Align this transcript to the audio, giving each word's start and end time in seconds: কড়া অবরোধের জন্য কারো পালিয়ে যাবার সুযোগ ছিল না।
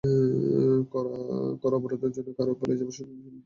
কড়া 0.91 1.15
অবরোধের 1.73 2.11
জন্য 2.15 2.29
কারো 2.37 2.51
পালিয়ে 2.59 2.79
যাবার 2.79 2.95
সুযোগ 2.97 3.15
ছিল 3.15 3.25
না। 3.25 3.39